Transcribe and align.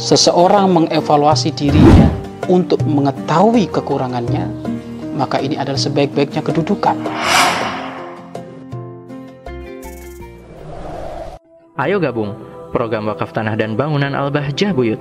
seseorang 0.00 0.72
mengevaluasi 0.72 1.52
dirinya 1.52 2.08
untuk 2.48 2.80
mengetahui 2.88 3.68
kekurangannya, 3.68 4.48
maka 5.12 5.36
ini 5.44 5.60
adalah 5.60 5.76
sebaik-baiknya 5.76 6.40
kedudukan. 6.40 6.96
Ayo 11.76 12.00
gabung 12.00 12.32
program 12.72 13.12
wakaf 13.12 13.36
tanah 13.36 13.60
dan 13.60 13.76
bangunan 13.76 14.16
Al-Bahjah 14.16 14.72
Buyut. 14.72 15.00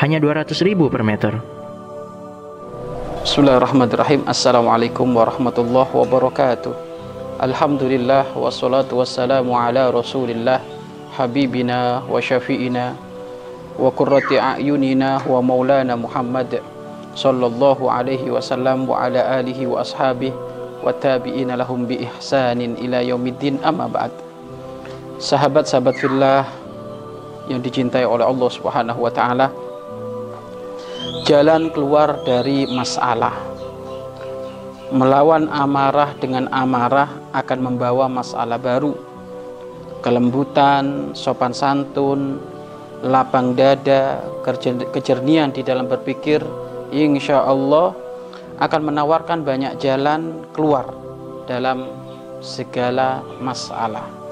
Hanya 0.00 0.16
200 0.16 0.64
ribu 0.64 0.88
per 0.88 1.04
meter. 1.04 1.36
Bismillahirrahmanirrahim. 3.22 4.24
Assalamualaikum 4.24 5.12
warahmatullahi 5.12 5.92
wabarakatuh. 5.92 6.72
Alhamdulillah 7.36 8.32
wassalatu 8.32 9.04
wassalamu 9.04 9.52
ala 9.52 9.92
Rasulillah 9.92 10.64
habibina 11.12 12.00
wa 12.08 12.18
syafi'ina 12.18 13.11
maulana 15.40 15.94
Muhammad 15.96 16.60
sallallahu 17.12 17.88
alaihi 17.88 18.32
wasallam 18.32 18.88
wa 18.88 19.04
ala 19.04 19.40
alihi 19.40 19.68
wa 19.68 19.84
ashabihi 19.84 20.32
wa 20.82 20.90
tabi'ina 20.90 21.54
lahum 21.54 21.86
bi 21.86 22.02
ihsanin 22.02 22.74
ila 22.80 23.00
yaumiddin. 23.00 23.62
Amma 23.62 23.86
ba'd. 23.86 24.10
Sahabat-sahabat 25.22 25.94
fillah 26.02 26.42
yang 27.46 27.62
dicintai 27.62 28.02
oleh 28.02 28.26
Allah 28.26 28.50
Subhanahu 28.50 29.06
wa 29.06 29.12
taala, 29.14 29.54
jalan 31.22 31.70
keluar 31.70 32.18
dari 32.26 32.66
masalah. 32.66 33.34
Melawan 34.92 35.48
amarah 35.48 36.12
dengan 36.20 36.52
amarah 36.52 37.08
akan 37.32 37.58
membawa 37.64 38.12
masalah 38.12 38.60
baru. 38.60 38.92
Kelembutan, 40.02 41.14
sopan 41.14 41.54
santun, 41.54 42.42
lapang 43.02 43.58
dada, 43.58 44.22
kejernihan 44.94 45.50
di 45.50 45.66
dalam 45.66 45.90
berpikir 45.90 46.42
insya 46.94 47.42
Allah 47.42 47.94
akan 48.62 48.80
menawarkan 48.94 49.42
banyak 49.42 49.78
jalan 49.82 50.46
keluar 50.54 50.86
dalam 51.50 51.90
segala 52.38 53.22
masalah 53.42 54.22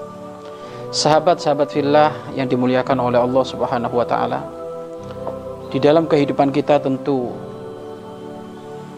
sahabat-sahabat 0.90 1.70
fillah 1.70 2.10
yang 2.34 2.50
dimuliakan 2.50 2.98
oleh 2.98 3.22
Allah 3.22 3.44
Subhanahu 3.46 3.94
wa 3.94 4.06
taala. 4.06 4.42
Di 5.70 5.78
dalam 5.78 6.10
kehidupan 6.10 6.50
kita 6.50 6.82
tentu 6.82 7.30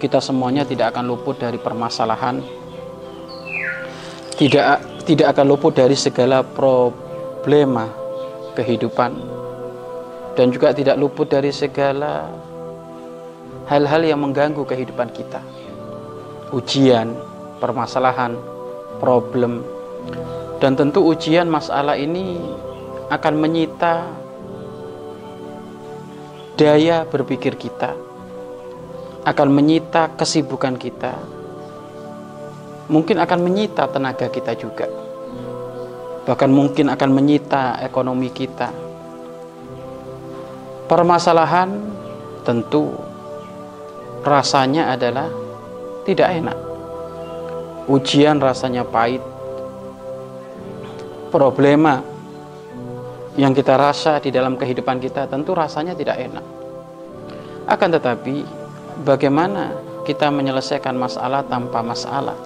kita 0.01 0.19
semuanya 0.19 0.64
tidak 0.64 0.97
akan 0.97 1.05
luput 1.12 1.36
dari 1.36 1.61
permasalahan. 1.61 2.41
Tidak 4.33 4.64
tidak 5.05 5.36
akan 5.36 5.47
luput 5.47 5.77
dari 5.77 5.95
segala 5.95 6.41
problema 6.41 7.86
kehidupan 8.57 9.42
dan 10.33 10.48
juga 10.48 10.72
tidak 10.72 10.97
luput 10.97 11.28
dari 11.28 11.52
segala 11.52 12.33
hal-hal 13.69 14.02
yang 14.05 14.20
mengganggu 14.20 14.64
kehidupan 14.64 15.12
kita. 15.12 15.41
Ujian, 16.52 17.16
permasalahan, 17.61 18.36
problem, 19.00 19.64
dan 20.61 20.78
tentu 20.78 21.02
ujian 21.02 21.48
masalah 21.48 21.97
ini 21.97 22.39
akan 23.08 23.34
menyita 23.34 24.06
daya 26.55 27.08
berpikir 27.08 27.56
kita, 27.56 27.96
akan 29.24 29.48
menyita 29.50 30.12
kesibukan 30.14 30.77
kita, 30.77 31.17
mungkin 32.92 33.19
akan 33.19 33.41
menyita 33.41 33.89
tenaga 33.89 34.28
kita 34.28 34.52
juga, 34.55 34.86
bahkan 36.28 36.52
mungkin 36.52 36.92
akan 36.92 37.11
menyita 37.11 37.80
ekonomi 37.80 38.28
kita. 38.28 38.92
Permasalahan 40.93 41.73
tentu 42.45 42.93
rasanya 44.21 44.93
adalah 44.93 45.25
tidak 46.05 46.29
enak. 46.37 46.59
Ujian 47.89 48.36
rasanya 48.36 48.85
pahit, 48.85 49.25
problema 51.33 52.05
yang 53.41 53.57
kita 53.57 53.81
rasa 53.81 54.20
di 54.20 54.29
dalam 54.29 54.61
kehidupan 54.61 55.01
kita 55.01 55.25
tentu 55.33 55.57
rasanya 55.57 55.97
tidak 55.97 56.20
enak. 56.29 56.45
Akan 57.64 57.89
tetapi, 57.89 58.45
bagaimana 59.01 59.73
kita 60.05 60.29
menyelesaikan 60.29 60.92
masalah 60.92 61.41
tanpa 61.48 61.81
masalah? 61.81 62.36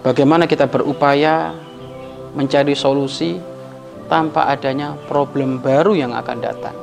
Bagaimana 0.00 0.48
kita 0.48 0.64
berupaya 0.64 1.52
mencari 2.32 2.72
solusi 2.72 3.36
tanpa 4.08 4.48
adanya 4.48 4.96
problem 5.06 5.60
baru 5.62 5.94
yang 5.94 6.16
akan 6.16 6.38
datang? 6.40 6.76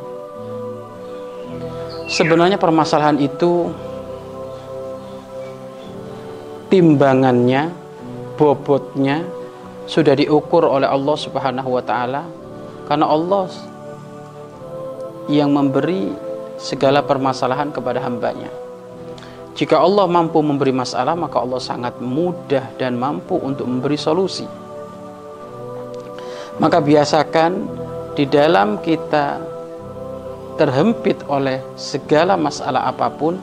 Sebenarnya 2.05 2.61
permasalahan 2.61 3.17
itu 3.17 3.73
timbangannya, 6.69 7.73
bobotnya 8.37 9.25
sudah 9.85 10.13
diukur 10.17 10.65
oleh 10.65 10.89
Allah 10.89 11.17
Subhanahu 11.17 11.77
wa 11.77 11.83
taala 11.85 12.25
karena 12.85 13.05
Allah 13.09 13.49
yang 15.25 15.49
memberi 15.49 16.13
segala 16.61 17.01
permasalahan 17.01 17.73
kepada 17.73 18.01
hambanya. 18.01 18.49
Jika 19.55 19.79
Allah 19.79 20.03
mampu 20.05 20.43
memberi 20.43 20.75
masalah, 20.75 21.15
maka 21.15 21.39
Allah 21.39 21.63
sangat 21.63 21.95
mudah 22.03 22.75
dan 22.75 22.99
mampu 22.99 23.39
untuk 23.39 23.63
memberi 23.63 23.95
solusi. 23.95 24.43
Maka 26.57 26.79
biasakan 26.79 27.51
di 28.15 28.23
dalam 28.27 28.79
kita 28.79 29.43
terhempit 30.55 31.19
oleh 31.27 31.59
segala 31.75 32.39
masalah 32.39 32.87
apa 32.87 33.11
pun, 33.11 33.35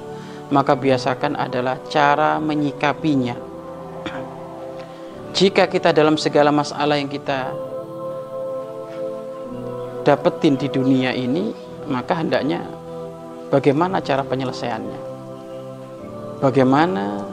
maka 0.49 0.73
biasakan 0.73 1.37
adalah 1.37 1.77
cara 1.93 2.41
menyikapinya 2.41 3.53
jika 5.33 5.65
kita 5.65 5.97
dalam 5.97 6.21
segala 6.21 6.53
masalah 6.53 7.01
yang 7.01 7.09
kita 7.09 7.57
dapetin 10.05 10.61
di 10.61 10.69
dunia 10.69 11.17
ini, 11.17 11.57
maka 11.89 12.21
hendaknya 12.21 12.61
bagaimana 13.49 14.05
cara 14.05 14.29
penyelesaiannya? 14.29 15.01
Bagaimana 16.37 17.25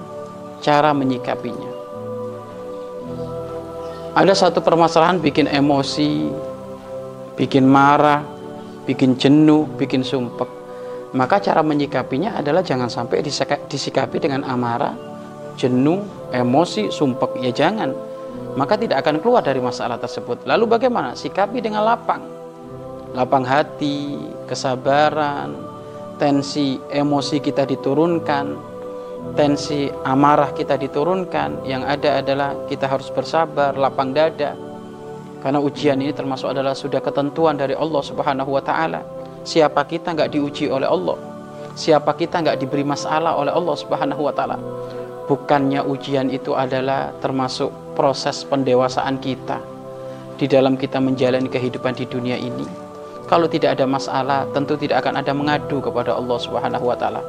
cara 0.64 0.96
menyikapinya? 0.96 1.79
Ada 4.20 4.36
satu 4.36 4.60
permasalahan 4.60 5.24
bikin 5.24 5.48
emosi, 5.48 6.28
bikin 7.40 7.64
marah, 7.64 8.20
bikin 8.84 9.16
jenuh, 9.16 9.64
bikin 9.80 10.04
sumpek. 10.04 10.52
Maka 11.16 11.40
cara 11.40 11.64
menyikapinya 11.64 12.36
adalah 12.36 12.60
jangan 12.60 12.92
sampai 12.92 13.24
disikapi 13.72 14.20
dengan 14.20 14.44
amarah, 14.44 14.92
jenuh, 15.56 16.04
emosi, 16.36 16.92
sumpek, 16.92 17.40
ya 17.40 17.56
jangan. 17.56 17.96
Maka 18.60 18.76
tidak 18.76 19.08
akan 19.08 19.24
keluar 19.24 19.40
dari 19.40 19.64
masalah 19.64 19.96
tersebut. 19.96 20.44
Lalu 20.44 20.68
bagaimana? 20.68 21.16
Sikapi 21.16 21.64
dengan 21.64 21.88
lapang. 21.88 22.20
Lapang 23.16 23.48
hati, 23.48 24.20
kesabaran, 24.52 25.56
tensi 26.20 26.76
emosi 26.92 27.40
kita 27.40 27.64
diturunkan, 27.64 28.46
tensi 29.36 29.92
amarah 30.04 30.52
kita 30.52 30.76
diturunkan. 30.76 31.64
Yang 31.66 31.84
ada 31.88 32.10
adalah 32.22 32.50
kita 32.68 32.86
harus 32.88 33.10
bersabar, 33.12 33.76
lapang 33.76 34.12
dada. 34.12 34.56
Karena 35.40 35.60
ujian 35.64 36.00
ini 36.04 36.12
termasuk 36.12 36.52
adalah 36.52 36.76
sudah 36.76 37.00
ketentuan 37.00 37.56
dari 37.56 37.72
Allah 37.76 38.04
Subhanahu 38.04 38.52
wa 38.56 38.64
taala. 38.64 39.02
Siapa 39.48 39.88
kita 39.88 40.12
nggak 40.12 40.36
diuji 40.36 40.68
oleh 40.68 40.86
Allah? 40.86 41.16
Siapa 41.80 42.12
kita 42.20 42.44
nggak 42.44 42.60
diberi 42.60 42.84
masalah 42.84 43.40
oleh 43.40 43.56
Allah 43.56 43.76
Subhanahu 43.80 44.28
wa 44.28 44.34
taala? 44.36 44.60
bukannya 45.30 45.86
ujian 45.86 46.34
itu 46.34 46.58
adalah 46.58 47.14
termasuk 47.22 47.70
proses 47.94 48.42
pendewasaan 48.50 49.22
kita 49.22 49.62
di 50.42 50.50
dalam 50.50 50.74
kita 50.74 50.98
menjalani 50.98 51.46
kehidupan 51.46 51.94
di 51.94 52.10
dunia 52.10 52.34
ini. 52.34 52.66
Kalau 53.30 53.46
tidak 53.46 53.78
ada 53.78 53.86
masalah, 53.86 54.50
tentu 54.58 54.74
tidak 54.74 55.06
akan 55.06 55.22
ada 55.22 55.30
mengadu 55.38 55.78
kepada 55.86 56.18
Allah 56.18 56.38
Subhanahu 56.42 56.90
wa 56.90 56.98
taala. 56.98 57.22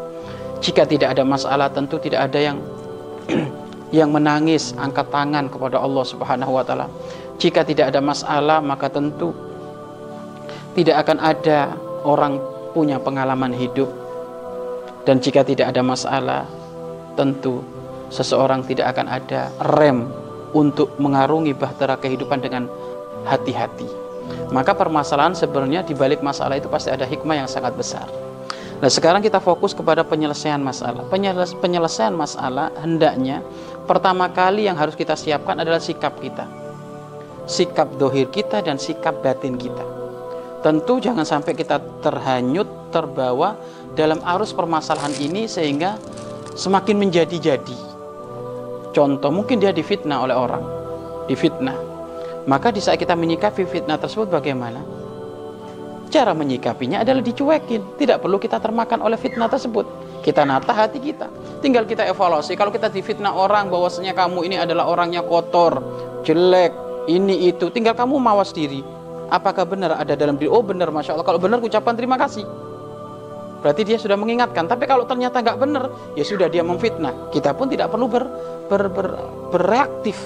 Jika 0.60 0.84
tidak 0.84 1.16
ada 1.16 1.24
masalah, 1.24 1.72
tentu 1.72 1.96
tidak 1.96 2.28
ada 2.28 2.38
yang 2.40 2.58
yang 3.98 4.12
menangis 4.12 4.76
angkat 4.76 5.08
tangan 5.08 5.48
kepada 5.48 5.80
Allah 5.80 6.04
Subhanahu 6.04 6.52
wa 6.54 6.64
taala. 6.64 6.86
Jika 7.40 7.64
tidak 7.64 7.90
ada 7.96 8.00
masalah, 8.04 8.60
maka 8.60 8.92
tentu 8.92 9.32
tidak 10.76 11.02
akan 11.02 11.18
ada 11.18 11.72
orang 12.04 12.38
punya 12.76 13.00
pengalaman 13.00 13.56
hidup. 13.56 13.88
Dan 15.08 15.18
jika 15.18 15.40
tidak 15.40 15.72
ada 15.72 15.80
masalah, 15.80 16.44
tentu 17.16 17.64
seseorang 18.12 18.60
tidak 18.68 18.92
akan 18.92 19.06
ada 19.08 19.48
rem 19.74 20.06
untuk 20.52 20.92
mengarungi 21.00 21.56
bahtera 21.56 21.96
kehidupan 21.96 22.44
dengan 22.44 22.68
hati-hati. 23.24 23.88
Maka 24.52 24.76
permasalahan 24.76 25.34
sebenarnya 25.34 25.82
di 25.82 25.96
balik 25.96 26.20
masalah 26.20 26.58
itu 26.58 26.68
pasti 26.68 26.92
ada 26.92 27.06
hikmah 27.08 27.42
yang 27.42 27.48
sangat 27.50 27.74
besar. 27.74 28.06
Nah 28.80 28.88
sekarang 28.88 29.20
kita 29.20 29.44
fokus 29.44 29.76
kepada 29.76 30.00
penyelesaian 30.00 30.60
masalah. 30.60 31.04
penyelesaian 31.60 32.16
masalah 32.16 32.72
hendaknya 32.80 33.44
pertama 33.84 34.32
kali 34.32 34.64
yang 34.64 34.76
harus 34.80 34.96
kita 34.96 35.12
siapkan 35.12 35.60
adalah 35.60 35.76
sikap 35.76 36.16
kita. 36.16 36.48
Sikap 37.44 38.00
dohir 38.00 38.32
kita 38.32 38.64
dan 38.64 38.80
sikap 38.80 39.20
batin 39.20 39.60
kita. 39.60 39.84
Tentu 40.64 41.00
jangan 41.00 41.24
sampai 41.24 41.52
kita 41.56 41.80
terhanyut, 42.00 42.92
terbawa 42.92 43.56
dalam 43.96 44.20
arus 44.36 44.52
permasalahan 44.52 45.12
ini 45.20 45.44
sehingga 45.48 45.96
semakin 46.56 47.00
menjadi-jadi. 47.00 47.78
Contoh, 48.92 49.30
mungkin 49.32 49.56
dia 49.56 49.72
difitnah 49.72 50.20
oleh 50.20 50.36
orang, 50.36 50.64
difitnah. 51.32 51.76
Maka 52.44 52.72
di 52.72 52.80
saat 52.80 53.00
kita 53.00 53.16
menyikapi 53.16 53.64
fitnah 53.68 53.96
tersebut 53.96 54.28
bagaimana? 54.28 54.99
Cara 56.10 56.34
menyikapinya 56.34 57.06
adalah 57.06 57.22
dicuekin. 57.22 57.94
Tidak 57.94 58.18
perlu 58.18 58.42
kita 58.42 58.58
termakan 58.58 59.06
oleh 59.06 59.14
fitnah 59.14 59.46
tersebut. 59.46 59.86
Kita 60.26 60.42
nata 60.42 60.74
hati 60.74 60.98
kita. 60.98 61.30
Tinggal 61.62 61.86
kita 61.86 62.02
evaluasi. 62.10 62.58
Kalau 62.58 62.74
kita 62.74 62.90
difitnah 62.90 63.30
orang 63.30 63.70
bahwasanya 63.70 64.12
kamu 64.12 64.50
ini 64.50 64.56
adalah 64.58 64.90
orangnya 64.90 65.22
kotor, 65.22 65.78
jelek, 66.26 66.74
ini 67.06 67.48
itu. 67.48 67.70
Tinggal 67.70 67.94
kamu 67.94 68.18
mawas 68.18 68.50
diri 68.50 68.82
apakah 69.30 69.64
benar 69.64 69.94
ada 69.96 70.18
dalam 70.18 70.34
diri 70.36 70.50
oh 70.50 70.60
benar 70.60 70.90
masya 70.90 71.14
Allah 71.14 71.24
kalau 71.24 71.38
benar 71.40 71.62
ucapan 71.62 71.94
terima 71.94 72.18
kasih 72.18 72.44
berarti 73.62 73.82
dia 73.86 73.96
sudah 73.96 74.18
mengingatkan 74.18 74.66
tapi 74.66 74.84
kalau 74.90 75.06
ternyata 75.06 75.40
nggak 75.40 75.58
benar 75.62 75.88
ya 76.18 76.26
sudah 76.26 76.50
dia 76.50 76.66
memfitnah 76.66 77.30
kita 77.30 77.54
pun 77.54 77.70
tidak 77.70 77.94
perlu 77.94 78.10
ber, 78.10 78.26
ber, 78.66 78.90
ber, 78.90 79.08
bereaktif 79.54 80.18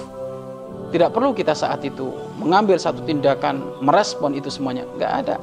tidak 0.89 1.13
perlu 1.13 1.31
kita 1.37 1.53
saat 1.53 1.85
itu 1.85 2.09
mengambil 2.41 2.81
satu 2.81 3.05
tindakan 3.05 3.61
merespon 3.79 4.33
itu 4.33 4.49
semuanya 4.49 4.89
nggak 4.97 5.13
ada 5.23 5.35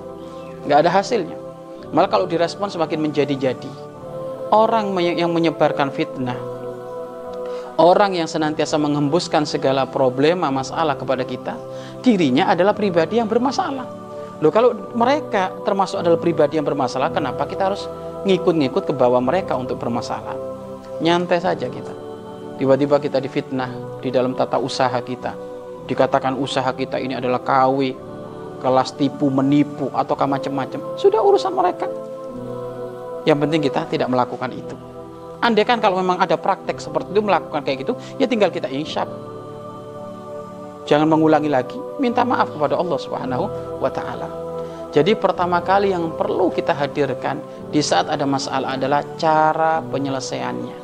nggak 0.66 0.78
ada 0.86 0.90
hasilnya. 0.90 1.36
Malah 1.92 2.08
kalau 2.08 2.24
direspon 2.24 2.72
semakin 2.72 2.98
menjadi-jadi. 3.04 3.72
Orang 4.52 4.96
yang 5.00 5.32
menyebarkan 5.32 5.92
fitnah. 5.92 6.36
Orang 7.80 8.12
yang 8.12 8.28
senantiasa 8.28 8.76
menghembuskan 8.76 9.48
segala 9.48 9.88
problema 9.88 10.52
masalah 10.52 10.92
kepada 10.92 11.24
kita 11.24 11.56
dirinya 12.04 12.52
adalah 12.52 12.76
pribadi 12.76 13.16
yang 13.16 13.30
bermasalah. 13.30 13.88
Loh 14.44 14.52
kalau 14.52 14.74
mereka 14.92 15.54
termasuk 15.64 16.02
adalah 16.02 16.20
pribadi 16.20 16.60
yang 16.60 16.66
bermasalah 16.68 17.14
kenapa 17.14 17.48
kita 17.48 17.72
harus 17.72 17.88
ngikut-ngikut 18.28 18.90
ke 18.90 18.92
bawah 18.92 19.22
mereka 19.24 19.56
untuk 19.56 19.80
bermasalah? 19.80 20.36
Nyantai 21.00 21.40
saja 21.40 21.70
kita. 21.70 21.94
Tiba-tiba 22.60 23.00
kita 23.00 23.18
difitnah 23.22 23.72
di 24.04 24.12
dalam 24.12 24.36
tata 24.36 24.60
usaha 24.60 24.98
kita. 25.00 25.32
Dikatakan 25.88 26.36
usaha 26.36 26.68
kita 26.76 27.00
ini 27.00 27.16
adalah 27.16 27.40
KW 27.40 28.11
kelas 28.62 28.94
tipu 28.94 29.26
menipu 29.28 29.90
ataukah 29.90 30.30
macam-macam 30.30 30.78
sudah 30.94 31.18
urusan 31.18 31.50
mereka 31.50 31.90
yang 33.26 33.42
penting 33.42 33.66
kita 33.66 33.82
tidak 33.90 34.06
melakukan 34.06 34.54
itu 34.54 34.78
Andai 35.42 35.66
kan 35.66 35.82
kalau 35.82 35.98
memang 35.98 36.22
ada 36.22 36.38
praktek 36.38 36.78
seperti 36.78 37.10
itu 37.10 37.18
melakukan 37.18 37.66
kayak 37.66 37.82
gitu, 37.82 37.98
ya 38.14 38.30
tinggal 38.30 38.54
kita 38.54 38.70
insyaf. 38.70 39.10
Jangan 40.86 41.10
mengulangi 41.10 41.50
lagi, 41.50 41.74
minta 41.98 42.22
maaf 42.22 42.54
kepada 42.54 42.78
Allah 42.78 42.98
Subhanahu 43.02 43.44
wa 43.82 43.90
taala. 43.90 44.30
Jadi 44.94 45.18
pertama 45.18 45.58
kali 45.58 45.90
yang 45.90 46.14
perlu 46.14 46.54
kita 46.54 46.70
hadirkan 46.70 47.42
di 47.74 47.82
saat 47.82 48.06
ada 48.06 48.22
masalah 48.22 48.78
adalah 48.78 49.02
cara 49.18 49.82
penyelesaiannya. 49.82 50.76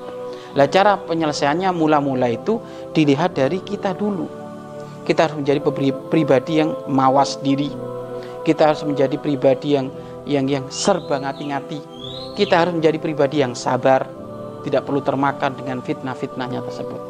Lah 0.58 0.66
cara 0.66 0.98
penyelesaiannya 1.06 1.70
mula-mula 1.70 2.26
itu 2.26 2.58
dilihat 2.90 3.38
dari 3.38 3.62
kita 3.62 3.94
dulu. 3.94 4.26
Kita 5.08 5.25
harus 5.25 5.40
menjadi 5.40 5.64
pribadi 6.12 6.60
yang 6.60 6.76
mawas 6.84 7.40
diri. 7.40 7.72
Kita 8.44 8.69
harus 8.69 8.84
menjadi 8.84 9.16
pribadi 9.16 9.72
yang 9.72 9.88
yang 10.28 10.44
yang 10.44 10.64
serba 10.69 11.16
ngati-ngati. 11.16 11.81
Kita 12.37 12.60
harus 12.60 12.76
menjadi 12.76 13.00
pribadi 13.00 13.40
yang 13.40 13.56
sabar, 13.56 14.05
tidak 14.69 14.84
perlu 14.84 15.00
termakan 15.00 15.56
dengan 15.56 15.81
fitnah-fitnahnya 15.81 16.60
tersebut. 16.60 17.00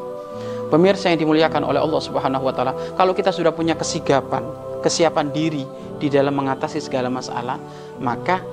Pemirsa 0.70 1.10
yang 1.10 1.18
dimuliakan 1.26 1.66
oleh 1.66 1.82
Allah 1.82 2.00
Subhanahu 2.00 2.44
wa 2.46 2.54
taala, 2.54 2.72
kalau 2.94 3.16
kita 3.16 3.34
sudah 3.34 3.50
punya 3.50 3.74
kesigapan, 3.74 4.46
kesiapan 4.84 5.32
diri 5.34 5.66
di 5.98 6.06
dalam 6.06 6.38
mengatasi 6.38 6.78
segala 6.78 7.10
masalah, 7.10 7.58
maka 7.98 8.44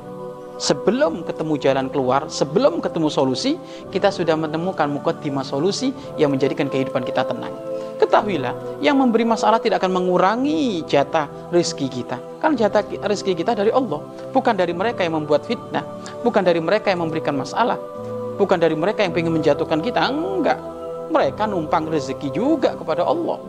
sebelum 0.57 1.27
ketemu 1.27 1.53
jalan 1.59 1.87
keluar, 1.91 2.25
sebelum 2.31 2.79
ketemu 2.79 3.11
solusi, 3.11 3.59
kita 3.91 4.09
sudah 4.09 4.39
menemukan 4.39 4.87
mukaddimah 4.89 5.43
solusi 5.43 5.91
yang 6.15 6.31
menjadikan 6.31 6.71
kehidupan 6.71 7.03
kita 7.03 7.27
tenang. 7.27 7.74
Ketahuilah, 7.95 8.83
yang 8.83 8.99
memberi 8.99 9.23
masalah 9.23 9.57
tidak 9.59 9.79
akan 9.79 10.03
mengurangi 10.03 10.83
jatah 10.83 11.31
rezeki 11.51 11.87
kita. 12.01 12.17
Kan 12.43 12.59
jatah 12.59 12.83
rezeki 12.83 13.39
kita 13.39 13.55
dari 13.55 13.71
Allah, 13.71 14.03
bukan 14.35 14.51
dari 14.51 14.75
mereka 14.75 15.01
yang 15.07 15.15
membuat 15.23 15.47
fitnah, 15.47 15.81
bukan 16.21 16.43
dari 16.43 16.59
mereka 16.59 16.91
yang 16.91 17.07
memberikan 17.07 17.39
masalah 17.39 17.79
bukan 18.35 18.59
dari 18.59 18.75
mereka 18.75 19.03
yang 19.03 19.15
ingin 19.15 19.33
menjatuhkan 19.41 19.79
kita 19.79 20.11
enggak. 20.11 20.59
Mereka 21.09 21.47
numpang 21.47 21.87
rezeki 21.87 22.29
juga 22.35 22.75
kepada 22.75 23.07
Allah. 23.07 23.39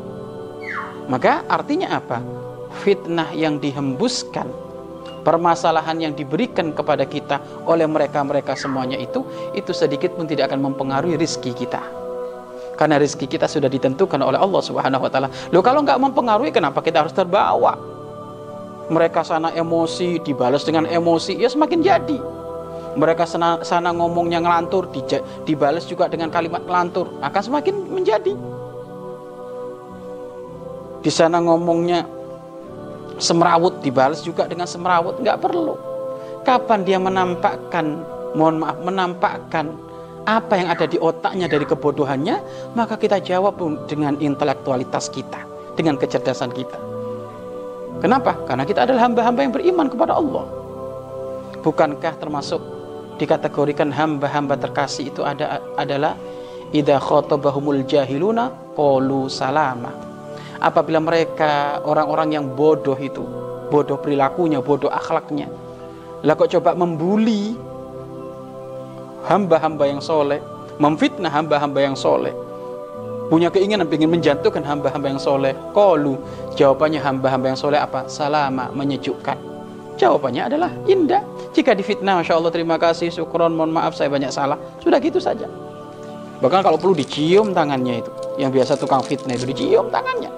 Maka 1.10 1.42
artinya 1.46 1.98
apa? 1.98 2.22
Fitnah 2.82 3.32
yang 3.32 3.58
dihembuskan 3.58 4.46
permasalahan 5.24 5.98
yang 5.98 6.14
diberikan 6.14 6.70
kepada 6.70 7.02
kita 7.02 7.42
oleh 7.66 7.88
mereka-mereka 7.88 8.54
semuanya 8.54 8.94
itu 8.94 9.26
itu 9.58 9.74
sedikit 9.74 10.14
pun 10.14 10.28
tidak 10.28 10.54
akan 10.54 10.70
mempengaruhi 10.70 11.18
rizki 11.18 11.50
kita 11.50 11.82
karena 12.76 13.00
rizki 13.00 13.24
kita 13.26 13.48
sudah 13.48 13.66
ditentukan 13.66 14.20
oleh 14.20 14.36
Allah 14.36 14.62
Subhanahu 14.62 15.02
wa 15.02 15.10
taala. 15.10 15.28
Loh 15.50 15.64
kalau 15.64 15.82
nggak 15.82 15.96
mempengaruhi 15.96 16.52
kenapa 16.52 16.84
kita 16.84 17.02
harus 17.02 17.16
terbawa? 17.16 17.74
Mereka 18.86 19.26
sana 19.26 19.50
emosi 19.50 20.22
dibalas 20.22 20.62
dengan 20.62 20.86
emosi 20.86 21.34
ya 21.34 21.50
semakin 21.50 21.82
jadi 21.82 22.18
mereka 22.96 23.28
sana, 23.28 23.60
sana 23.60 23.92
ngomongnya 23.92 24.40
ngelantur 24.40 24.88
dibalas 25.44 25.84
juga 25.84 26.08
dengan 26.08 26.32
kalimat 26.32 26.64
ngelantur 26.64 27.12
akan 27.20 27.42
semakin 27.44 27.74
menjadi 27.92 28.32
di 31.04 31.10
sana 31.12 31.38
ngomongnya 31.38 32.08
semrawut 33.20 33.78
dibalas 33.84 34.24
juga 34.24 34.48
dengan 34.48 34.66
semrawut 34.66 35.20
nggak 35.20 35.38
perlu 35.38 35.76
kapan 36.42 36.82
dia 36.82 36.98
menampakkan 36.98 38.02
mohon 38.34 38.64
maaf 38.64 38.80
menampakkan 38.80 39.76
apa 40.26 40.58
yang 40.58 40.68
ada 40.68 40.84
di 40.90 40.98
otaknya 40.98 41.46
dari 41.46 41.64
kebodohannya 41.64 42.36
maka 42.74 42.98
kita 42.98 43.22
jawab 43.22 43.56
dengan 43.86 44.18
intelektualitas 44.18 45.08
kita 45.08 45.46
dengan 45.78 45.94
kecerdasan 45.96 46.50
kita 46.50 46.78
kenapa 48.02 48.34
karena 48.44 48.66
kita 48.66 48.84
adalah 48.84 49.06
hamba-hamba 49.06 49.40
yang 49.46 49.54
beriman 49.54 49.86
kepada 49.86 50.18
Allah 50.18 50.44
bukankah 51.62 52.14
termasuk 52.18 52.58
dikategorikan 53.16 53.88
hamba-hamba 53.88 54.60
terkasih 54.60 55.08
itu 55.08 55.24
ada 55.24 55.64
adalah 55.80 56.14
idza 56.72 57.00
khatabahumul 57.00 57.84
jahiluna 57.88 58.52
qalu 58.76 59.28
salama. 59.32 59.92
Apabila 60.56 61.00
mereka 61.04 61.84
orang-orang 61.84 62.40
yang 62.40 62.46
bodoh 62.56 62.96
itu, 62.96 63.20
bodoh 63.68 64.00
perilakunya, 64.00 64.64
bodoh 64.64 64.88
akhlaknya. 64.88 65.52
Lah 66.24 66.32
kok 66.32 66.48
coba 66.48 66.72
membuli 66.72 67.52
hamba-hamba 69.26 69.84
yang 69.90 70.00
soleh, 70.00 70.38
memfitnah 70.78 71.28
hamba-hamba 71.28 71.82
yang 71.82 71.98
soleh, 71.98 72.32
punya 73.26 73.50
keinginan 73.50 73.90
ingin 73.90 74.10
menjatuhkan 74.10 74.62
hamba-hamba 74.62 75.06
yang 75.10 75.20
soleh. 75.20 75.52
Kolu 75.74 76.16
jawabannya 76.54 77.02
hamba-hamba 77.02 77.52
yang 77.52 77.58
soleh 77.58 77.78
apa? 77.82 78.06
Salama, 78.06 78.70
menyejukkan. 78.70 79.36
Jawabannya 79.96 80.42
adalah 80.52 80.70
indah. 80.86 81.24
Jika 81.56 81.72
difitnah, 81.72 82.20
Masya 82.20 82.36
Allah 82.36 82.52
terima 82.52 82.76
kasih, 82.76 83.08
syukron, 83.08 83.56
mohon 83.56 83.72
maaf 83.72 83.96
saya 83.96 84.12
banyak 84.12 84.28
salah. 84.28 84.60
Sudah 84.84 85.00
gitu 85.00 85.16
saja. 85.16 85.48
Bahkan 86.36 86.60
kalau 86.60 86.76
perlu 86.76 86.92
dicium 86.92 87.56
tangannya 87.56 88.04
itu. 88.04 88.12
Yang 88.36 88.50
biasa 88.60 88.72
tukang 88.76 89.00
fitnah 89.00 89.32
itu 89.32 89.48
dicium 89.48 89.88
tangannya. 89.88 90.28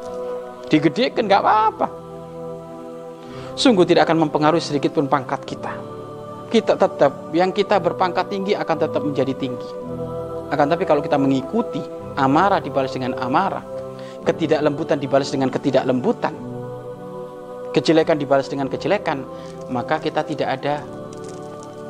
Digedekan 0.71 1.27
nggak 1.27 1.43
apa-apa. 1.43 1.87
Sungguh 3.59 3.83
tidak 3.83 4.07
akan 4.07 4.31
mempengaruhi 4.31 4.63
sedikit 4.63 4.95
pun 4.95 5.11
pangkat 5.11 5.43
kita. 5.43 5.75
Kita 6.49 6.81
tetap, 6.81 7.33
yang 7.37 7.53
kita 7.53 7.77
berpangkat 7.77 8.33
tinggi 8.33 8.57
akan 8.57 8.77
tetap 8.81 9.03
menjadi 9.05 9.37
tinggi. 9.37 9.69
Akan 10.49 10.65
tapi 10.73 10.89
kalau 10.89 11.05
kita 11.05 11.21
mengikuti 11.21 11.85
amarah 12.17 12.57
dibalas 12.57 12.97
dengan 12.97 13.21
amarah, 13.21 13.61
ketidaklembutan 14.25 14.97
dibalas 14.97 15.29
dengan 15.29 15.53
ketidaklembutan, 15.53 16.33
kejelekan 17.77 18.17
dibalas 18.17 18.49
dengan 18.49 18.73
kejelekan, 18.73 19.29
maka 19.69 20.01
kita 20.01 20.25
tidak 20.25 20.49
ada 20.57 20.81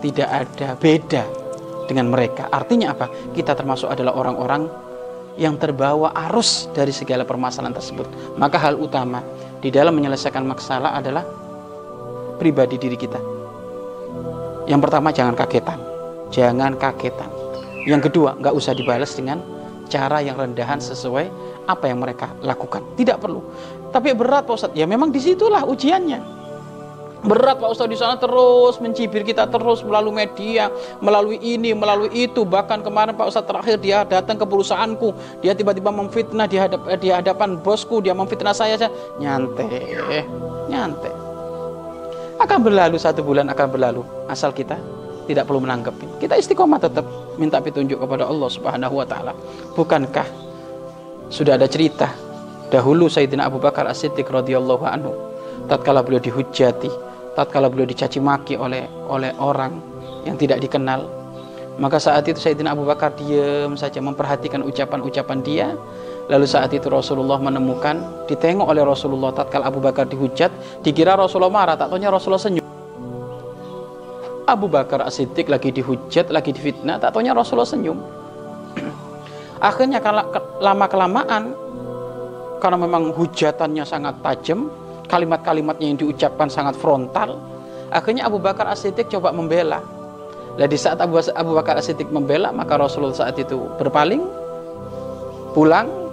tidak 0.03 0.27
ada 0.27 0.69
beda 0.75 1.23
dengan 1.87 2.11
mereka. 2.11 2.51
Artinya 2.51 2.99
apa? 2.99 3.07
Kita 3.31 3.55
termasuk 3.55 3.89
adalah 3.95 4.19
orang-orang 4.19 4.67
yang 5.39 5.55
terbawa 5.55 6.11
arus 6.29 6.67
dari 6.75 6.91
segala 6.91 7.23
permasalahan 7.23 7.79
tersebut. 7.79 8.35
Maka 8.35 8.59
hal 8.59 8.75
utama 8.75 9.23
di 9.63 9.71
dalam 9.71 9.95
menyelesaikan 9.95 10.43
masalah 10.43 10.99
adalah 10.99 11.23
pribadi 12.43 12.75
diri 12.75 12.99
kita. 12.99 13.38
Yang 14.69 14.81
pertama 14.85 15.09
jangan 15.11 15.33
kagetan. 15.33 15.81
Jangan 16.29 16.77
kagetan. 16.77 17.33
Yang 17.89 18.13
kedua, 18.13 18.37
nggak 18.37 18.53
usah 18.53 18.77
dibalas 18.77 19.17
dengan 19.17 19.41
cara 19.89 20.21
yang 20.21 20.37
rendahan 20.37 20.77
sesuai 20.77 21.33
apa 21.65 21.89
yang 21.89 22.05
mereka 22.05 22.37
lakukan. 22.45 22.85
Tidak 22.95 23.17
perlu. 23.17 23.41
Tapi 23.89 24.13
berat 24.13 24.45
Pak 24.45 24.55
Ustadz. 24.61 24.77
Ya 24.77 24.85
memang 24.85 25.09
di 25.09 25.25
situlah 25.25 25.65
ujiannya. 25.65 26.37
Berat 27.25 27.59
Pak 27.59 27.75
Ustadz 27.75 27.91
di 27.91 27.99
sana 27.99 28.15
terus 28.21 28.77
mencibir 28.79 29.25
kita 29.25 29.49
terus 29.49 29.81
melalui 29.81 30.23
media, 30.23 30.69
melalui 31.01 31.41
ini, 31.41 31.73
melalui 31.73 32.13
itu. 32.13 32.45
Bahkan 32.45 32.85
kemarin 32.85 33.17
Pak 33.17 33.33
Ustadz 33.33 33.49
terakhir 33.49 33.81
dia 33.81 34.05
datang 34.05 34.37
ke 34.37 34.45
perusahaanku, 34.45 35.41
dia 35.41 35.57
tiba-tiba 35.57 35.89
memfitnah 35.89 36.45
di, 36.45 36.61
hadap, 36.61 36.85
di 37.01 37.09
hadapan 37.09 37.57
bosku, 37.59 38.05
dia 38.05 38.13
memfitnah 38.13 38.53
saya 38.53 38.77
saja. 38.77 38.93
Nyantai, 39.17 39.97
nyantai. 40.69 41.18
Akan 42.39 42.63
berlalu 42.63 42.97
satu 42.97 43.27
bulan 43.27 43.51
akan 43.51 43.67
berlalu 43.69 44.03
asal 44.31 44.55
kita 44.55 44.79
tidak 45.27 45.45
perlu 45.45 45.61
menanggapi. 45.61 46.23
Kita 46.23 46.39
istiqomah 46.39 46.81
tetap 46.81 47.05
minta 47.37 47.61
petunjuk 47.61 48.01
kepada 48.01 48.25
Allah 48.25 48.49
Subhanahu 48.49 48.95
wa 49.03 49.07
taala. 49.07 49.35
Bukankah 49.75 50.25
sudah 51.29 51.61
ada 51.61 51.69
cerita 51.69 52.09
dahulu 52.73 53.11
Sayyidina 53.11 53.45
Abu 53.45 53.61
Bakar 53.61 53.85
As-Siddiq 53.91 54.25
radhiyallahu 54.31 54.85
anhu 54.89 55.13
tatkala 55.69 56.01
beliau 56.01 56.23
dihujati, 56.23 56.89
tatkala 57.37 57.69
beliau 57.69 57.85
dicaci 57.85 58.23
maki 58.23 58.57
oleh 58.57 58.89
oleh 59.11 59.35
orang 59.37 59.77
yang 60.25 60.41
tidak 60.41 60.65
dikenal, 60.65 61.05
maka 61.79 62.03
saat 62.03 62.27
itu 62.27 62.43
Sayyidina 62.43 62.75
Abu 62.75 62.83
Bakar 62.89 63.15
diam 63.15 63.79
saja 63.79 64.03
memperhatikan 64.03 64.67
ucapan-ucapan 64.67 65.39
dia. 65.47 65.69
Lalu 66.29 66.45
saat 66.45 66.69
itu 66.77 66.93
Rasulullah 66.93 67.41
menemukan, 67.41 68.29
ditengok 68.29 68.69
oleh 68.69 68.85
Rasulullah 68.85 69.33
tatkala 69.33 69.73
Abu 69.73 69.81
Bakar 69.81 70.05
dihujat, 70.05 70.85
dikira 70.85 71.17
Rasulullah 71.17 71.65
marah, 71.65 71.77
tak 71.81 71.89
tahunya 71.89 72.13
Rasulullah 72.13 72.45
senyum. 72.45 72.67
Abu 74.49 74.69
Bakar 74.69 75.05
As-Siddiq 75.05 75.49
lagi 75.49 75.73
dihujat, 75.73 76.33
lagi 76.33 76.53
difitnah, 76.53 76.97
tak 76.97 77.13
taunya 77.13 77.37
Rasulullah 77.37 77.69
senyum. 77.69 78.01
Akhirnya 79.69 80.01
lama 80.61 80.87
kelamaan 80.89 81.53
karena 82.61 82.77
memang 82.81 83.13
hujatannya 83.13 83.85
sangat 83.85 84.21
tajam, 84.25 84.73
kalimat-kalimatnya 85.09 85.93
yang 85.93 85.99
diucapkan 86.01 86.49
sangat 86.53 86.77
frontal, 86.77 87.41
akhirnya 87.89 88.29
Abu 88.29 88.41
Bakar 88.41 88.69
As-Siddiq 88.69 89.09
coba 89.13 89.33
membela. 89.33 89.81
Nah, 90.59 90.67
di 90.67 90.75
saat 90.75 90.99
Abu, 90.99 91.23
Abu 91.23 91.53
Bakar 91.55 91.79
As-Siddiq 91.81 92.11
membela, 92.13 92.53
maka 92.53 92.77
Rasulullah 92.77 93.15
saat 93.17 93.37
itu 93.39 93.69
berpaling, 93.79 94.21
pulang, 95.55 96.08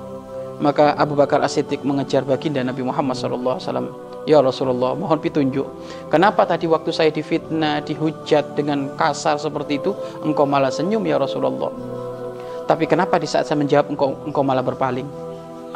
maka 0.59 0.95
Abu 0.95 1.19
Bakar 1.19 1.43
As-Siddiq 1.43 1.83
mengejar 1.83 2.24
baginda 2.24 2.63
Nabi 2.63 2.83
Muhammad 2.83 3.15
SAW 3.19 3.59
Ya 4.25 4.41
Rasulullah, 4.41 4.97
mohon 4.97 5.21
petunjuk. 5.21 5.69
Kenapa 6.09 6.50
tadi 6.50 6.65
waktu 6.65 6.89
saya 6.89 7.13
difitnah, 7.13 7.85
dihujat 7.85 8.57
dengan 8.57 8.89
kasar 8.97 9.38
seperti 9.38 9.77
itu, 9.77 9.93
engkau 10.25 10.50
malah 10.50 10.74
senyum 10.74 11.05
ya 11.05 11.21
Rasulullah. 11.21 11.69
Tapi 12.65 12.89
kenapa 12.89 13.21
di 13.21 13.29
saat 13.29 13.45
saya 13.45 13.62
menjawab 13.62 13.93
engkau 13.93 14.17
engkau 14.25 14.41
malah 14.41 14.65
berpaling? 14.65 15.05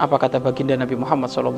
Apa 0.01 0.17
kata 0.17 0.41
baginda 0.41 0.73
Nabi 0.73 0.97
Muhammad 0.97 1.29
SAW? 1.29 1.53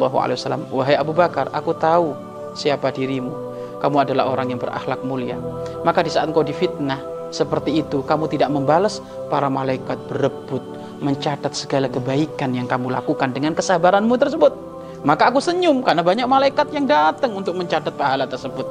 Wahai 0.68 1.00
Abu 1.00 1.16
Bakar, 1.16 1.48
aku 1.56 1.72
tahu 1.72 2.12
siapa 2.60 2.92
dirimu. 2.92 3.32
Kamu 3.80 4.04
adalah 4.04 4.28
orang 4.28 4.52
yang 4.52 4.60
berakhlak 4.60 5.00
mulia. 5.08 5.40
Maka 5.88 6.04
di 6.04 6.12
saat 6.12 6.28
engkau 6.28 6.44
difitnah 6.44 7.00
seperti 7.32 7.80
itu, 7.80 8.04
kamu 8.04 8.28
tidak 8.28 8.52
membalas, 8.52 9.00
para 9.32 9.48
malaikat 9.48 9.96
berebut 10.12 10.60
mencatat 11.02 11.52
segala 11.58 11.90
kebaikan 11.90 12.54
yang 12.54 12.70
kamu 12.70 12.94
lakukan 12.94 13.34
dengan 13.34 13.58
kesabaranmu 13.58 14.16
tersebut. 14.16 14.54
Maka 15.02 15.34
aku 15.34 15.42
senyum 15.42 15.82
karena 15.82 16.06
banyak 16.06 16.30
malaikat 16.30 16.70
yang 16.72 16.86
datang 16.86 17.34
untuk 17.34 17.58
mencatat 17.58 17.92
pahala 17.98 18.30
tersebut. 18.30 18.64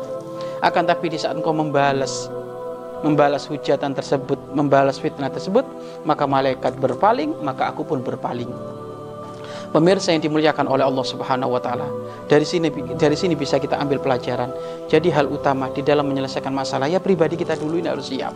Akan 0.62 0.86
tapi 0.86 1.10
di 1.10 1.18
saat 1.18 1.34
engkau 1.34 1.50
membalas 1.50 2.30
membalas 3.00 3.48
hujatan 3.48 3.96
tersebut, 3.96 4.36
membalas 4.52 5.00
fitnah 5.00 5.32
tersebut, 5.32 5.64
maka 6.04 6.28
malaikat 6.28 6.76
berpaling, 6.76 7.32
maka 7.40 7.72
aku 7.72 7.82
pun 7.82 8.04
berpaling. 8.04 8.48
Pemirsa 9.70 10.10
yang 10.10 10.20
dimuliakan 10.20 10.66
oleh 10.66 10.82
Allah 10.82 11.06
Subhanahu 11.06 11.54
wa 11.54 11.62
taala. 11.62 11.86
Dari 12.26 12.42
sini 12.42 12.68
dari 12.98 13.14
sini 13.14 13.38
bisa 13.38 13.56
kita 13.56 13.78
ambil 13.78 14.02
pelajaran. 14.02 14.50
Jadi 14.90 15.14
hal 15.14 15.30
utama 15.30 15.70
di 15.70 15.80
dalam 15.86 16.10
menyelesaikan 16.10 16.50
masalah 16.50 16.90
ya 16.90 16.98
pribadi 16.98 17.38
kita 17.38 17.54
dulu 17.54 17.78
ini 17.78 17.86
harus 17.86 18.10
siap. 18.10 18.34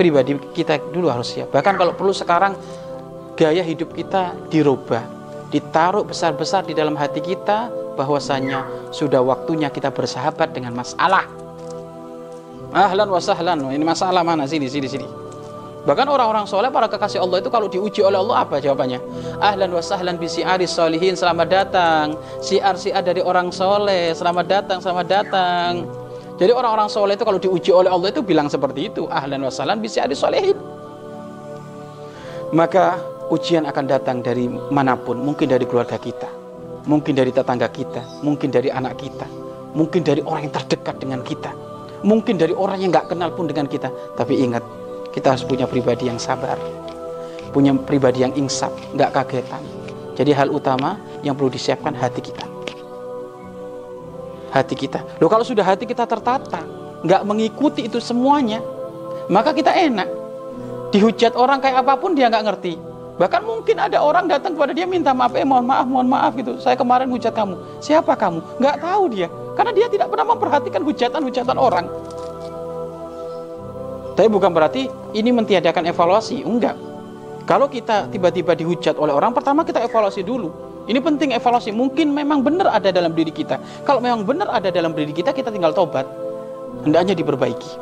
Pribadi 0.00 0.32
kita 0.56 0.80
dulu 0.80 1.12
harus 1.12 1.28
siap. 1.36 1.52
Bahkan 1.52 1.76
kalau 1.76 1.92
perlu 1.92 2.16
sekarang 2.16 2.56
gaya 3.36 3.60
hidup 3.60 3.92
kita 3.92 4.32
dirubah 4.48 5.04
ditaruh 5.52 6.08
besar-besar 6.08 6.64
di 6.64 6.72
dalam 6.72 6.96
hati 6.96 7.20
kita 7.20 7.68
bahwasanya 8.00 8.88
sudah 8.96 9.20
waktunya 9.20 9.68
kita 9.68 9.92
bersahabat 9.92 10.56
dengan 10.56 10.72
masalah. 10.72 11.28
Ahlan 12.72 13.12
wa 13.12 13.20
sahlan, 13.20 13.60
ini 13.76 13.84
masalah 13.84 14.24
mana 14.24 14.48
sini 14.48 14.72
sini 14.72 14.88
sini. 14.88 15.04
Bahkan 15.84 16.08
orang-orang 16.08 16.48
soleh 16.48 16.72
para 16.72 16.88
kekasih 16.88 17.20
Allah 17.20 17.44
itu 17.44 17.52
kalau 17.52 17.68
diuji 17.68 18.00
oleh 18.00 18.24
Allah 18.24 18.48
apa 18.48 18.56
jawabannya? 18.56 19.04
Ahlan 19.36 19.68
wa 19.68 19.84
sahlan 19.84 20.16
bi 20.16 20.32
si'ari 20.32 20.64
solihin, 20.64 21.12
selamat 21.12 21.48
datang. 21.52 22.06
Siar 22.40 22.80
siar 22.80 23.04
dari 23.04 23.20
orang 23.20 23.52
soleh, 23.52 24.16
selamat 24.16 24.46
datang, 24.48 24.78
selamat 24.80 25.06
datang. 25.12 25.99
Jadi 26.40 26.56
orang-orang 26.56 26.88
soleh 26.88 27.20
itu 27.20 27.24
kalau 27.28 27.36
diuji 27.36 27.68
oleh 27.68 27.92
Allah 27.92 28.08
itu 28.08 28.24
bilang 28.24 28.48
seperti 28.48 28.88
itu. 28.88 29.04
Ahlan 29.12 29.44
wa 29.44 29.52
sahlan 29.52 29.76
bi 29.76 29.92
si'ari 29.92 30.16
solihin. 30.16 30.56
Maka 32.56 32.96
ujian 33.28 33.68
akan 33.68 33.84
datang 33.84 34.24
dari 34.24 34.48
mana 34.48 34.96
pun, 34.96 35.20
mungkin 35.20 35.52
dari 35.52 35.68
keluarga 35.68 36.00
kita, 36.00 36.26
mungkin 36.88 37.14
dari 37.14 37.30
tetangga 37.30 37.68
kita, 37.70 38.24
mungkin 38.26 38.50
dari 38.50 38.72
anak 38.72 38.98
kita, 38.98 39.28
mungkin 39.76 40.02
dari 40.02 40.24
orang 40.24 40.50
yang 40.50 40.54
terdekat 40.58 40.96
dengan 40.98 41.20
kita, 41.22 41.52
mungkin 42.02 42.40
dari 42.40 42.56
orang 42.56 42.82
yang 42.82 42.90
nggak 42.90 43.06
kenal 43.12 43.30
pun 43.30 43.46
dengan 43.46 43.70
kita. 43.70 43.92
Tapi 44.18 44.34
ingat, 44.40 44.64
kita 45.14 45.36
harus 45.36 45.46
punya 45.46 45.68
pribadi 45.68 46.10
yang 46.10 46.18
sabar, 46.18 46.58
punya 47.54 47.70
pribadi 47.76 48.26
yang 48.26 48.34
insaf, 48.34 48.74
nggak 48.98 49.14
kagetan. 49.14 49.62
Jadi 50.18 50.34
hal 50.34 50.50
utama 50.50 50.98
yang 51.22 51.38
perlu 51.38 51.54
disiapkan 51.54 51.94
hati 51.94 52.18
kita. 52.18 52.42
Hati 54.50 54.74
kita. 54.74 55.02
Loh 55.22 55.30
kalau 55.30 55.46
sudah 55.46 55.62
hati 55.62 55.86
kita 55.86 56.04
tertata, 56.04 56.62
nggak 57.06 57.22
mengikuti 57.22 57.86
itu 57.86 58.02
semuanya, 58.02 58.58
maka 59.30 59.54
kita 59.54 59.70
enak. 59.70 60.08
Dihujat 60.90 61.38
orang 61.38 61.62
kayak 61.62 61.86
apa 61.86 61.94
pun 62.02 62.18
dia 62.18 62.26
nggak 62.26 62.44
ngerti 62.50 62.74
Bahkan 63.20 63.44
mungkin 63.44 63.76
ada 63.76 64.00
orang 64.00 64.32
datang 64.32 64.56
kepada 64.56 64.72
dia 64.72 64.88
minta 64.88 65.12
maaf, 65.12 65.36
eh 65.36 65.44
mohon 65.44 65.68
maaf, 65.68 65.84
mohon 65.84 66.08
maaf 66.08 66.32
gitu. 66.40 66.56
Saya 66.56 66.72
kemarin 66.72 67.12
hujat 67.12 67.36
kamu. 67.36 67.52
Siapa 67.84 68.16
kamu? 68.16 68.40
Nggak 68.56 68.76
tahu 68.80 69.02
dia. 69.12 69.28
Karena 69.52 69.76
dia 69.76 69.92
tidak 69.92 70.08
pernah 70.08 70.32
memperhatikan 70.32 70.80
hujatan-hujatan 70.80 71.56
orang. 71.60 71.84
Tapi 74.16 74.24
bukan 74.24 74.48
berarti 74.56 74.88
ini 75.12 75.36
mentiadakan 75.36 75.92
evaluasi. 75.92 76.48
Enggak. 76.48 76.80
Kalau 77.44 77.68
kita 77.68 78.08
tiba-tiba 78.08 78.56
dihujat 78.56 78.96
oleh 78.96 79.12
orang, 79.12 79.36
pertama 79.36 79.68
kita 79.68 79.84
evaluasi 79.84 80.24
dulu. 80.24 80.48
Ini 80.90 80.98
penting 80.98 81.30
evaluasi. 81.38 81.70
Mungkin 81.70 82.10
memang 82.10 82.42
benar 82.42 82.74
ada 82.74 82.90
dalam 82.90 83.14
diri 83.14 83.30
kita. 83.30 83.62
Kalau 83.86 84.02
memang 84.02 84.26
benar 84.26 84.50
ada 84.50 84.74
dalam 84.74 84.90
diri 84.90 85.14
kita, 85.14 85.30
kita 85.30 85.54
tinggal 85.54 85.70
tobat. 85.70 86.02
Hendaknya 86.82 87.14
diperbaiki. 87.14 87.78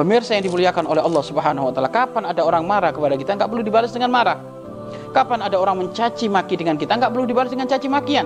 Pemirsa 0.00 0.32
yang 0.40 0.48
dimuliakan 0.48 0.88
oleh 0.88 1.04
Allah 1.04 1.20
Subhanahu 1.20 1.68
wa 1.68 1.72
taala, 1.76 1.92
kapan 1.92 2.24
ada 2.24 2.40
orang 2.40 2.64
marah 2.64 2.88
kepada 2.88 3.12
kita 3.20 3.36
nggak 3.36 3.48
perlu 3.52 3.60
dibalas 3.60 3.92
dengan 3.92 4.08
marah. 4.08 4.40
Kapan 5.12 5.44
ada 5.44 5.60
orang 5.60 5.84
mencaci 5.84 6.32
maki 6.32 6.56
dengan 6.56 6.80
kita, 6.80 6.96
nggak 6.96 7.12
perlu 7.12 7.28
dibalas 7.28 7.52
dengan 7.52 7.68
caci 7.68 7.92
makian. 7.92 8.24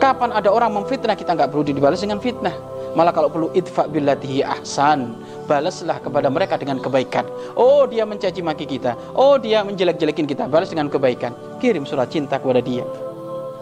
Kapan 0.00 0.32
ada 0.32 0.48
orang 0.48 0.72
memfitnah 0.72 1.12
kita, 1.12 1.36
nggak 1.36 1.52
perlu 1.52 1.60
dibalas 1.60 2.00
dengan 2.00 2.16
fitnah. 2.16 2.56
Malah 2.98 3.14
kalau 3.14 3.30
perlu 3.30 3.48
idfa 3.54 3.86
billatihi 3.86 4.42
ahsan, 4.42 5.14
balaslah 5.46 6.02
kepada 6.02 6.26
mereka 6.26 6.58
dengan 6.58 6.82
kebaikan. 6.82 7.22
Oh 7.54 7.86
dia 7.86 8.02
mencaci 8.02 8.42
maki 8.42 8.66
kita, 8.66 8.98
oh 9.14 9.38
dia 9.38 9.62
menjelek-jelekin 9.62 10.26
kita, 10.26 10.50
balas 10.50 10.70
dengan 10.70 10.90
kebaikan. 10.90 11.30
Kirim 11.62 11.86
surat 11.86 12.10
cinta 12.10 12.42
kepada 12.42 12.58
dia. 12.58 12.82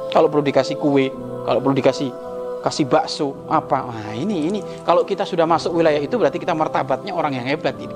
Kalau 0.08 0.32
perlu 0.32 0.44
dikasih 0.44 0.80
kue, 0.80 1.12
kalau 1.44 1.60
perlu 1.60 1.76
dikasih 1.76 2.10
kasih 2.58 2.90
bakso 2.90 3.46
apa 3.46 3.86
nah 3.86 4.18
ini 4.18 4.50
ini 4.50 4.60
kalau 4.82 5.06
kita 5.06 5.22
sudah 5.22 5.46
masuk 5.46 5.78
wilayah 5.78 6.02
itu 6.02 6.18
berarti 6.18 6.42
kita 6.42 6.58
martabatnya 6.58 7.14
orang 7.14 7.38
yang 7.38 7.46
hebat 7.46 7.78
ini 7.78 7.94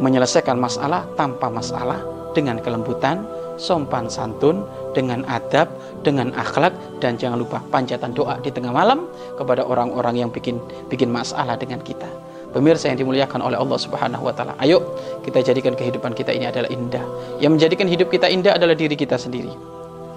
menyelesaikan 0.00 0.56
masalah 0.56 1.04
tanpa 1.14 1.52
masalah 1.52 2.00
dengan 2.32 2.58
kelembutan, 2.58 3.22
sopan 3.60 4.08
santun, 4.08 4.64
dengan 4.96 5.22
adab, 5.28 5.70
dengan 6.02 6.32
akhlak 6.34 6.72
dan 6.98 7.14
jangan 7.20 7.38
lupa 7.38 7.62
panjatan 7.70 8.10
doa 8.16 8.40
di 8.42 8.50
tengah 8.50 8.72
malam 8.72 9.06
kepada 9.36 9.62
orang-orang 9.62 10.24
yang 10.24 10.30
bikin 10.32 10.58
bikin 10.90 11.12
masalah 11.12 11.54
dengan 11.54 11.78
kita. 11.84 12.08
Pemirsa 12.50 12.90
yang 12.90 12.98
dimuliakan 12.98 13.46
oleh 13.46 13.54
Allah 13.54 13.78
Subhanahu 13.78 14.26
wa 14.26 14.34
taala. 14.34 14.58
Ayo 14.58 14.82
kita 15.22 15.38
jadikan 15.38 15.78
kehidupan 15.78 16.18
kita 16.18 16.34
ini 16.34 16.50
adalah 16.50 16.66
indah. 16.66 17.04
Yang 17.38 17.52
menjadikan 17.60 17.86
hidup 17.86 18.08
kita 18.10 18.26
indah 18.26 18.58
adalah 18.58 18.74
diri 18.74 18.98
kita 18.98 19.14
sendiri. 19.14 19.54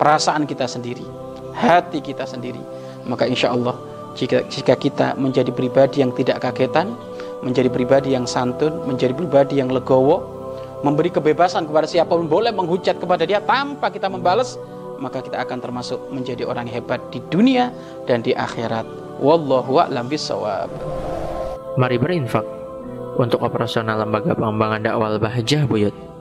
Perasaan 0.01 0.49
kita 0.49 0.65
sendiri, 0.65 1.05
hati 1.53 2.01
kita 2.01 2.25
sendiri. 2.25 2.57
Maka 3.05 3.29
insya 3.29 3.53
Allah 3.53 3.77
jika, 4.17 4.41
jika 4.49 4.73
kita 4.73 5.07
menjadi 5.13 5.53
pribadi 5.53 6.01
yang 6.01 6.09
tidak 6.17 6.41
kagetan, 6.41 6.97
menjadi 7.45 7.69
pribadi 7.69 8.17
yang 8.17 8.25
santun, 8.25 8.81
menjadi 8.89 9.13
pribadi 9.13 9.61
yang 9.61 9.69
legowo, 9.69 10.42
memberi 10.83 11.09
kebebasan 11.09 11.65
kepada 11.65 11.87
siapa 11.87 12.11
pun 12.11 12.27
boleh 12.27 12.51
menghujat 12.51 12.99
kepada 12.99 13.23
dia 13.23 13.39
tanpa 13.39 13.87
kita 13.87 14.11
membalas, 14.11 14.59
maka 14.99 15.23
kita 15.23 15.39
akan 15.39 15.63
termasuk 15.63 15.97
menjadi 16.11 16.43
orang 16.43 16.67
hebat 16.67 16.99
di 17.09 17.23
dunia 17.31 17.71
dan 18.05 18.19
di 18.19 18.35
akhirat. 18.35 18.85
Wallahu 19.23 19.79
a'lam 19.79 20.11
bisawab. 20.11 20.67
Mari 21.79 21.97
berinfak 21.97 22.45
untuk 23.17 23.41
operasional 23.41 24.03
lembaga 24.03 24.35
pengembangan 24.35 24.83
dakwah 24.83 25.17
Bahjah 25.17 25.63
Buyut. 25.65 26.12